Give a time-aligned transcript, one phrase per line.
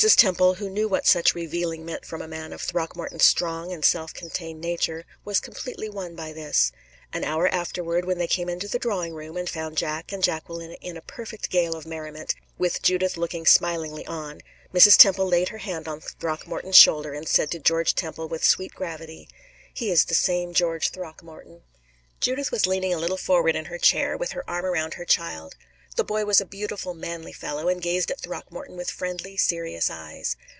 [0.01, 4.15] Temple, who knew what such revealing meant from a man of Throckmorton's strong and self
[4.15, 6.71] contained nature, was completely won by this.
[7.13, 10.71] An hour afterward, when they came into the drawing room, and found Jack and Jacqueline
[10.81, 14.41] in a perfect gale of merriment, with Judith looking smilingly on,
[14.73, 14.97] Mrs.
[14.97, 19.29] Temple laid her hand on Throckmorton's shoulder, and said to General Temple, with sweet gravity,
[19.71, 21.61] "He is the same George Throckmorton."
[22.19, 25.53] Judith was leaning a little forward in her chair, with her arm around her child.
[25.97, 30.37] The boy was a beautiful, manly fellow, and gazed at Throckmorton with friendly, serious eyes.